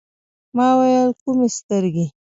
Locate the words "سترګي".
1.57-2.05